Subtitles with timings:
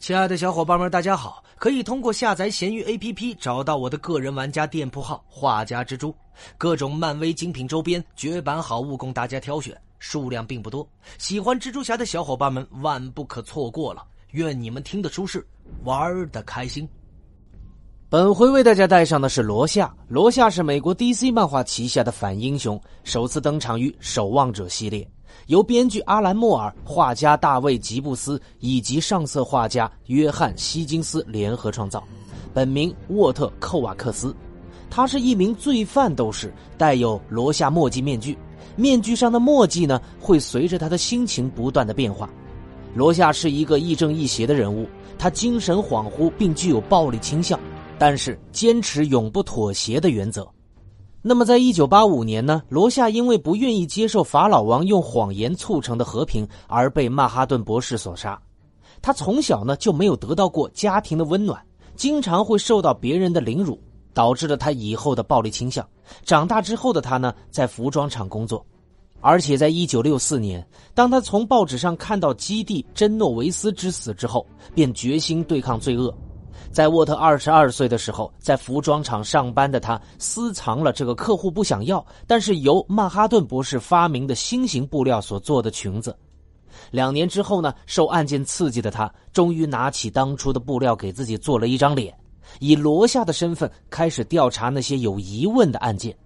[0.00, 1.44] 亲爱的小伙伴们，大家好！
[1.58, 6.12] 可以通过下载闲鱼 APP 找到我的个人玩家店铺号“画家蜘蛛”，
[6.56, 10.88] 各种漫威精品周边、绝版好物供大家挑选，数量并不多。
[11.18, 14.02] 喜欢蜘蛛侠的小伙伴们万不可错过了！
[14.30, 15.46] 愿你们听得舒适，
[15.84, 16.88] 玩的开心。
[18.08, 19.94] 本回为大家带上的是罗夏。
[20.08, 25.06] 罗夏是美国 DC 漫画旗下的反英雄，首次登场于《守望者》系列。
[25.46, 32.02] 由编剧阿兰·莫尔、画家大卫·吉布斯以及上色画家约翰·希金斯联合创造，
[32.52, 34.34] 本名沃特·寇瓦克斯。
[34.88, 38.36] 他是一名罪犯斗士，带有罗夏墨迹面具。
[38.76, 42.28] 面具上的墨迹呢，会随着他的心情不断的变化。
[42.94, 47.58] 罗夏是一个亦正亦邪的人物，他精神恍惚，并具有暴力倾向，
[47.98, 50.48] 但是坚持永不妥协的原则。
[51.22, 58.40] 那么，在一九八五年呢，罗夏因为不愿意接受法老王用谎言促成的和平，而被曼哈顿博士所杀。
[59.02, 61.62] 他从小呢就没有得到过家庭的温暖，
[61.94, 63.78] 经常会受到别人的凌辱，
[64.14, 65.86] 导致了他以后的暴力倾向。
[66.24, 68.64] 长大之后的他呢，在服装厂工作，
[69.20, 76.14] 而且在一九六四年，当他从报纸上看到基地珍诺维斯之死之后，便决心对抗罪恶。
[76.70, 86.16] 在沃特二十二岁的时候，在服装厂上班的他私藏了这个客户不想要，但是由曼哈顿博士发明的新型布料所做的裙子。
[86.90, 92.16] 两年之后呢，受案件刺激的他终于拿起当初的布料给自己做了一张脸，
[92.60, 96.16] 以罗夏的身份开始调查那些有疑问的案件。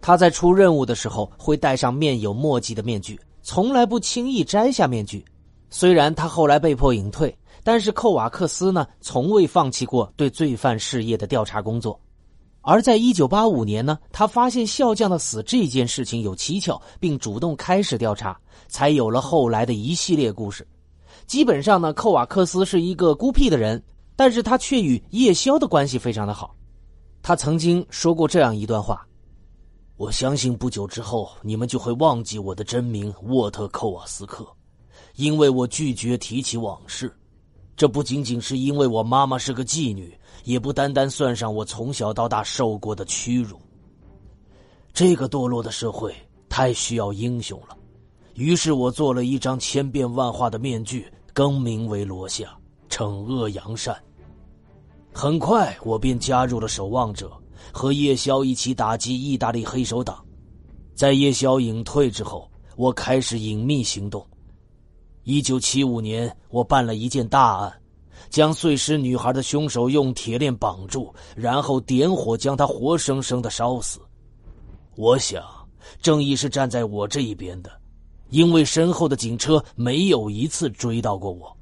[0.00, 5.24] 他在出任务的时候会戴上面有墨迹的面具，从来不轻易摘下面具。
[5.70, 7.34] 虽然他后来被迫隐退。
[7.64, 11.98] 但是寇瓦克斯呢，从未放弃过对罪犯事业的调查工作。
[12.60, 20.66] 而在一九八五年呢，他发现笑匠的死这件事情有蹊跷，并主动开始调查，才有了后来的一系列故事。
[21.26, 23.82] 基本上呢，寇瓦克斯是一个孤僻的人，
[24.14, 26.54] 但是他却与夜宵的关系非常的好。
[27.22, 29.06] 他曾经说过这样一段话
[29.96, 34.46] ：“我相信不久之后，你们就会忘记我的真名沃特·寇瓦斯克，
[35.16, 37.10] 因为我拒绝提起往事。”
[37.76, 43.58] 这不仅仅是因为我妈妈是个妓女，也不单单算上我从小到大受过的屈辱。
[44.92, 46.14] 这个堕落的社会
[46.48, 47.76] 太需要英雄了，
[48.34, 52.56] 于是我做了一张千变万化的面具，更名为罗夏，
[52.88, 53.96] 惩恶扬善。
[55.12, 57.30] 很快，我便加入了守望者，
[57.72, 60.24] 和夜宵一起打击意大利黑手党。
[60.94, 64.24] 在夜宵隐退之后，我开始隐秘行动。
[65.24, 67.72] 一九七五年，我办了一件大案，
[68.28, 73.98] 将碎尸女孩的凶手用铁链绑住，然后点火将她活生生的烧死。
[74.96, 75.42] 我想，
[76.02, 77.72] 正义是站在我这一边的，
[78.28, 81.56] 因为身后的警车没有一次追到过我。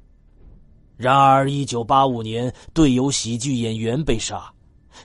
[0.97, 4.51] 然而，一九八五年，队友喜剧演员被杀，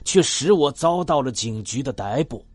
[0.03, 2.45] 却使我遭到了警局的逮捕。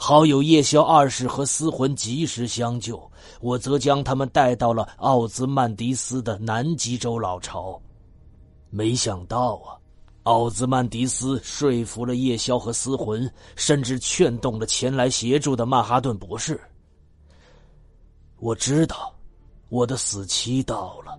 [0.00, 3.02] 好友夜宵二世和司魂及时相救，
[3.40, 7.78] 我则将他们带到了奥兹曼迪斯的南极洲老巢。
[8.70, 9.74] 没想到啊，
[10.22, 16.60] 奥兹曼迪斯说服了夜宵和司魂，甚至劝动了前来协助的曼哈顿博士。
[18.38, 19.12] 我知道，
[19.68, 21.18] 我的死期到了。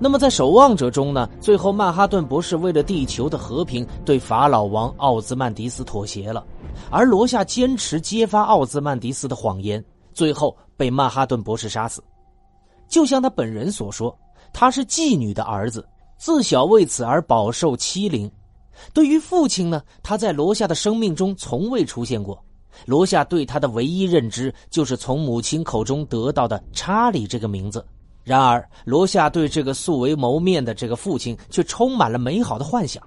[0.00, 1.28] 那么，在守望者中呢？
[1.40, 6.46] 最后，曼哈顿博士为了地球的和平，对法老王奥兹曼迪斯妥协了。
[6.88, 12.00] 而罗夏坚持揭发奥兹曼迪斯的谎言，最后被曼哈顿博士杀死。
[12.88, 14.16] 就像他本人所说，
[14.52, 15.84] 他是妓女的儿子，
[16.16, 18.30] 自小为此而饱受欺凌。
[18.94, 22.40] 对于父亲呢，他在罗夏的生命中从未出现过。
[22.86, 27.84] 罗夏对他的唯一认知就是从母亲口中得到的查理这个名字。
[28.28, 33.02] 然而，罗夏对这个素未谋面的这个父亲却充满了美好的幻想。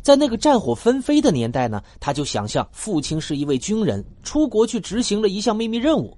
[0.00, 6.16] 在那个战火纷飞的年代呢，他就想象父亲是一位军人，出国去执行了一项秘密任务，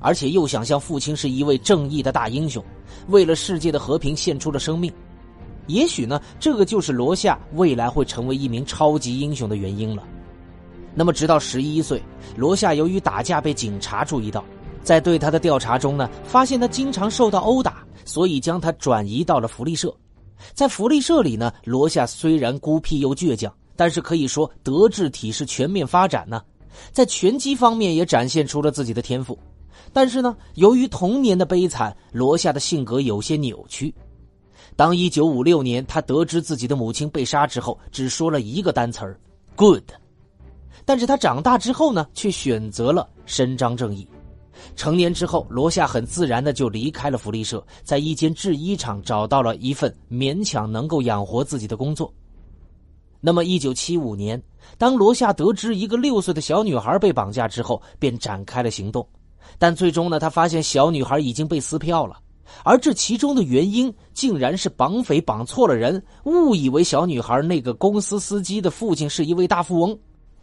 [0.00, 2.64] 而且又想象父亲是一位正义的大英雄，
[3.08, 4.90] 为了世界的和平献出了生命。
[5.66, 10.02] 也许呢，这个就是罗夏未来会成为一名超级英雄的原因了。
[10.94, 12.02] 那么，直到十一岁，
[12.34, 14.42] 罗夏由于打架被警察注意到，
[14.88, 19.94] 在对他的调查中呢，发现他经常受到殴打，所以将他转移到了福利社。
[20.54, 26.40] 在福利社里呢，罗夏虽然孤僻又倔强，但是可以说德智体是全面发展呢。
[26.90, 29.38] 在拳击方面也展现出了自己的天赋。
[29.92, 33.94] 但是呢，由于童年的悲惨，罗夏的性格有些扭曲。
[34.74, 39.20] 当1956年他得知自己的母亲被杀之后，只说了一个单词儿
[39.54, 39.84] “good”。
[40.86, 44.08] 但是他长大之后呢，却选择了伸张正义。
[44.76, 52.12] 成年之后，罗夏很自然的就离开了福利社，在一间制衣厂找到了一份勉强能够养活自己的工作。
[53.20, 54.40] 那么，一九七五年，
[54.76, 59.06] 当罗夏得知一个六岁的小女孩被绑架之后，便展开了行动。
[59.58, 62.16] 但最终呢，他发现小女孩已经被撕票了，
[62.64, 69.98] 而这其中的原因竟然是绑匪绑错了人，误以为小女孩那个公司司机的父亲是一位大富翁。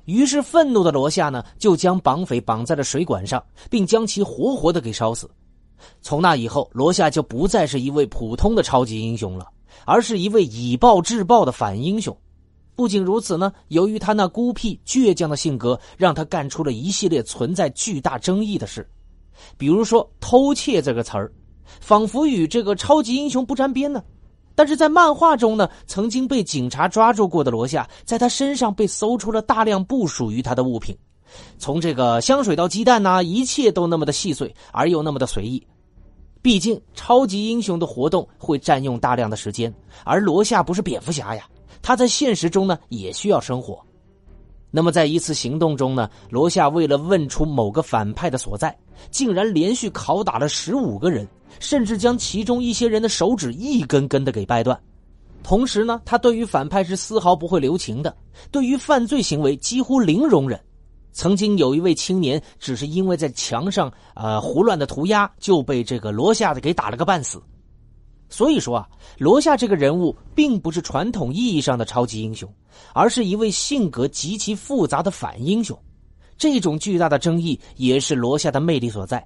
[0.05, 5.29] 于是，愤怒的罗夏呢，就将绑匪绑在了水管上，并将其活活的给烧死。
[6.01, 9.47] 从那以后，罗夏就不再是一位普通的超级英雄了，
[9.85, 12.15] 而是一位以暴制暴的反英雄。
[12.75, 18.87] 不仅如此呢，由于他那孤僻倔强的性格，让他干出了一系列存在巨大争议的事，
[19.57, 21.31] 比如说“偷窃”这个词儿，
[21.79, 24.03] 仿佛与这个超级英雄不沾边呢。
[24.55, 30.97] 但是在漫画中呢，曾经被警察抓住过的罗夏，在他身上被搜出了大量不属于他的物品，
[31.57, 35.61] 从这个香水到鸡蛋呐，一切都那么的细碎而又那么的随意。
[36.41, 39.73] 毕竟超级英雄的活动会占用大量的时间，
[40.03, 41.45] 而罗夏不是蝙蝠侠呀。
[41.81, 43.83] 他在现实中呢也需要生活，
[44.71, 48.75] 那么在一次行动中呢，罗夏为了问出某个反派的所在，
[49.11, 51.27] 竟然连续拷打了十五个人，
[51.65, 54.79] 甚至将其中一些人的手指一根根的给掰断。
[55.41, 58.15] 同时呢，他对于反派是丝毫不会留情的，
[58.51, 60.59] 对于犯罪行为几乎零容忍。
[61.11, 67.41] 曾经有一位青年，只是因为在墙上呃胡乱的涂鸦，就被这个罗夏的给打了个半死。
[68.29, 72.47] 所以说啊，罗夏这个人物并不是传统意义上的超级英雄，
[72.93, 75.75] 而是一位性格极其复杂的反英雄。
[76.37, 79.25] 这种巨大的争议也是罗夏的魅力所在。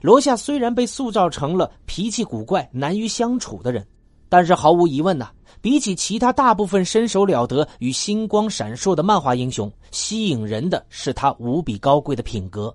[0.00, 3.86] 罗夏虽然被塑造成了脾气古怪、难于相处的人，
[4.28, 12.74] 但是毫无疑问呐，比起其他大部分身手了得与星光闪烁的漫画英雄，吸引人的是他无比高贵的品格，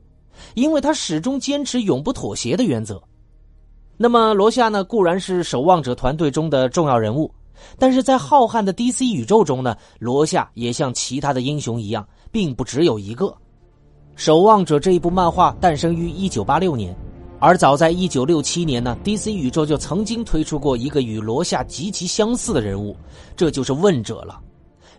[0.56, 3.02] 因为他始终坚持永不妥协的原则。
[3.98, 7.30] 那么罗夏呢，固然是守望者团队中的重要人物，
[7.78, 13.36] 但是在浩瀚的 DC 宇宙中呢，罗夏也像其他的英雄一样，并不只有一个。
[14.20, 16.94] 守望者这一部漫画诞生于1986年，
[17.40, 22.94] 而早在1967年呢，DC 宇宙就曾经推出过一个与罗夏极其相似的人物，
[23.38, 24.38] 这就是问者了。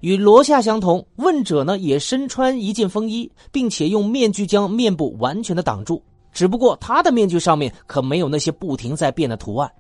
[0.01, 6.03] 与罗夏相同，问者呢也身穿一件风衣，并且用面具将面部完全的挡住。
[6.33, 9.71] 只不过他的面具上面可没有那些不停在变的图案，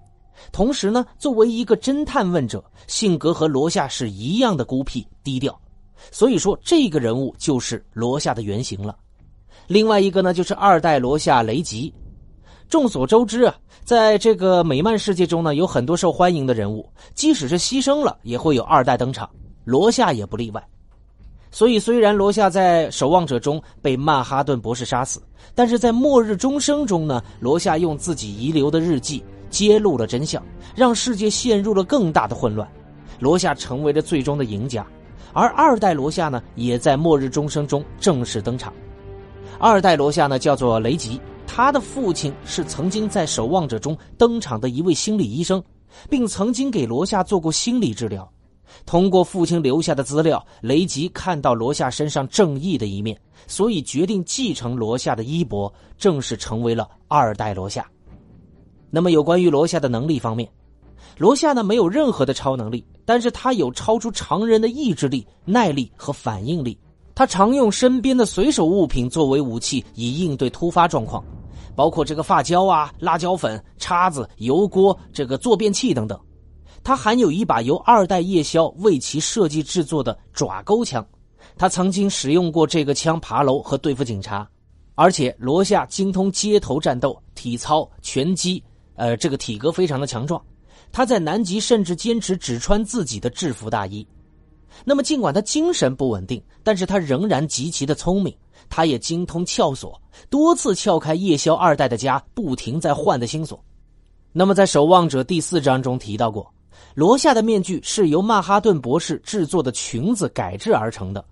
[0.52, 5.58] 同时呢，作为一个侦探问者，性格和罗夏是一样的孤僻低调，
[6.10, 8.94] 所以说这个人物就是罗夏的原型了。
[9.70, 11.94] 另外一个呢，就是二代罗夏雷吉。
[12.68, 16.84] 众所周知啊，在这个美漫世界中呢，有很多受欢迎的人物，
[17.14, 19.30] 即使是牺牲了，也会有二代登场，
[19.64, 20.68] 罗夏也不例外。
[21.52, 25.22] 所以，虽然罗夏在守望者中被曼哈顿博士杀死，
[25.54, 30.42] 但是在末日钟声中呢，罗夏用自己遗留的日记揭露了真相，
[30.74, 32.68] 让世界陷入了更大的混乱。
[33.20, 34.84] 罗夏成为了最终的赢家，
[35.32, 38.72] 而二代罗夏呢，也在末日钟声中正式登场。
[39.62, 45.62] 二代罗夏呢，叫做雷吉，他的父亲是曾经在守望者中登场的一位心理医生，
[46.08, 48.26] 并曾经给罗夏做过心理治疗。
[48.86, 57.86] 通过父亲留下的资料，雷吉看到罗夏身上正义的一面，所以决定继承罗夏的衣钵，正式成为了二代罗夏。
[58.88, 60.50] 那么，有关于罗夏的能力方面，
[61.18, 66.78] 罗夏呢没有任何的超能力，但是他有超出常人的意志力、耐力和反应力。
[67.20, 71.22] 他常用身边的随手物品作为武器，以应对突发状况，
[71.76, 76.18] 包括这个发胶啊、辣椒粉、叉子、油锅、这个坐便器等等。
[76.82, 81.06] 他还有一把由二代夜宵为其设计制作的爪钩枪，
[81.58, 84.48] 他曾经使用过这个枪爬楼和对付警察，
[84.94, 90.42] 而且罗夏精通街头战斗、体操、拳击，呃，这个体格非常的强壮。
[90.90, 94.08] 他在南极甚至坚持只穿自己的制服大衣。
[94.84, 98.34] 那么，尽管他精神不稳定，但是他仍然极其的聪明。
[98.68, 103.62] 他也精通撬锁，多次撬开夜宵二代的家，不停在换的新锁。
[104.32, 106.48] 那么，在守望者第四章中提到过。
[106.94, 111.24] 罗夏的面具是由曼哈顿博士制作的裙子改制而成的。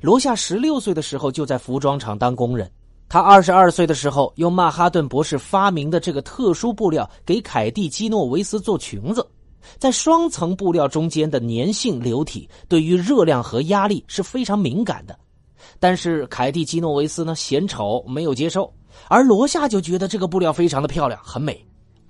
[0.00, 2.70] 罗夏十六岁的时候就在服装厂当工人。
[3.08, 9.26] 他二十二岁的时候用曼哈顿博士发明的这个特殊布料给凯蒂基诺维斯做裙子。
[9.76, 15.18] 在双层布料中间的粘性流体对于热量和压力是非常敏感的。
[15.78, 18.72] 但是凯蒂基诺维斯呢嫌丑没有接受，
[19.08, 21.64] 而罗夏就觉得这个布料非常的漂亮很美。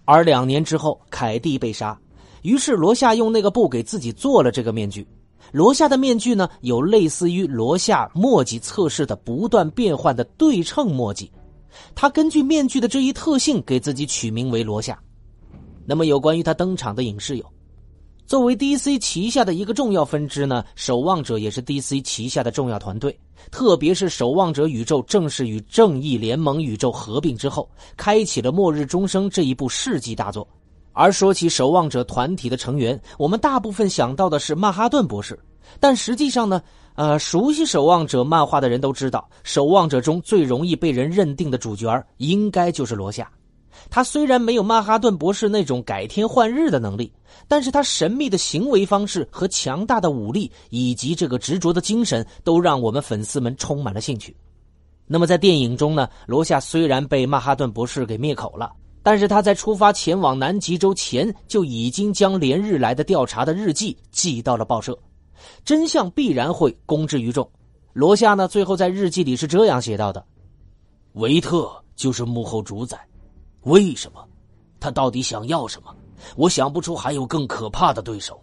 [0.05, 1.99] 而两年之后，凯蒂被杀。
[2.43, 5.07] 于是罗夏用那个布给自己做了这个面具。
[5.51, 11.31] 罗夏的面具呢，有类似于罗夏墨迹测试的不断变换的对称墨迹。
[11.95, 14.99] 他根据面具的这一特性给自己取名为罗夏。
[15.89, 17.47] 那么，有关于他登场的影视有。
[18.27, 23.19] 作为 DC 旗下的一个重要分支呢，守望者也是 DC 旗下的重要团队。
[23.51, 27.67] 特别是守望者宇宙正式与正义联盟宇宙合并之后，
[27.97, 30.47] 开启了末日钟声这一部世纪大作。
[30.93, 35.39] 而说起守望者团体的成员，我们大部分想到的是曼哈顿博士，
[35.81, 36.61] 但实际上呢，
[36.97, 43.31] 呃，熟悉守望者漫画的人都知道，守望者中最容易被人认定的主角应该就是罗夏。
[43.91, 47.13] 他虽然没有曼哈顿博士那种改天换日的能力，
[47.47, 54.37] 但是他神秘的行为方式和强大的武力，以及这个执着的精神，都让我们粉丝们充满了兴趣。
[55.07, 58.71] 那么在电影中呢，罗夏虽然被曼哈顿博士给灭口了，
[59.03, 64.99] 但是他在出发前往南极洲前，就已经将连日来的调查的日记寄到了报社，
[65.65, 67.51] 真相必然会公之于众。
[67.95, 70.23] 罗夏呢，最后在日记里是这样写到的
[71.15, 72.99] ：“维特就是幕后主宰。”
[73.69, 74.27] 为什么？
[74.81, 75.95] 他到底想要什么？
[76.37, 78.43] 我想不出还有更可怕的对手。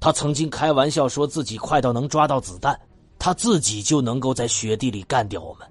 [0.00, 2.78] 他曾经开玩笑说自己快到能抓到子弹，
[3.18, 5.68] 他自己就能够在雪地里干掉我们。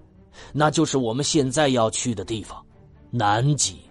[0.51, 2.63] 那就是我们现在要去的地方——
[3.11, 3.81] 南极。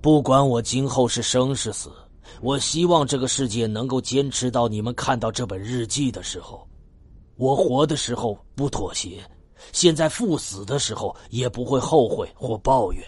[0.00, 1.90] 不管我今后是生是死，
[2.40, 6.66] 我希望这个世界能够坚持到你们看到这本日记的时候。
[7.36, 9.22] 我活的时候不妥协，
[9.72, 13.04] 现在赴死的时候也不会后悔或抱怨。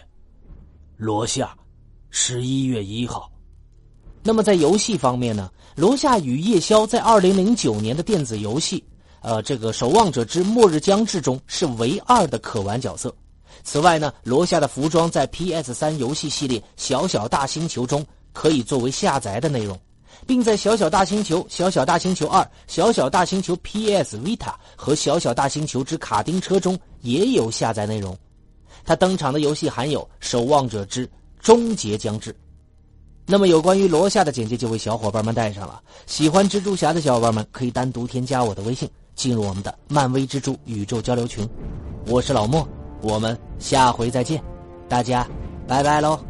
[1.01, 1.57] 罗夏，
[2.11, 3.33] 十一月一号。
[4.23, 5.51] 那么在游戏方面呢？
[5.75, 8.85] 罗夏与夜宵在二零零九年的电子游戏，
[9.23, 13.11] 呃，这个《守望者之末日将至》中是唯二的可玩角色。
[13.65, 18.05] 此外呢，罗夏的服装在 PS 三游戏系列《小小大星球》中
[18.35, 19.75] 可以作为下载的内容，
[20.27, 24.37] 并在《小小大星球》《小小大星球二》《小小大星球 PS Vita》
[24.77, 28.15] 和《小小大星球之卡丁车》中也有下载内容。
[28.85, 31.09] 他登场的游戏含有《守望者之
[31.41, 32.33] 终结将至》，
[33.27, 35.81] 那么有关于罗夏的简介就为小伙伴们带上了。
[36.07, 41.49] 喜欢蜘蛛侠的小伙伴们可以单独添加我的微信，进入我们的漫威蜘蛛宇宙交流群。
[42.07, 42.67] 我是老莫，
[43.03, 44.43] 我们下回再见，
[44.89, 45.27] 大家
[45.67, 46.30] 拜拜喽。